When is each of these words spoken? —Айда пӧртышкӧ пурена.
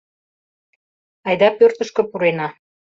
—Айда 1.27 1.49
пӧртышкӧ 1.57 2.01
пурена. 2.09 2.47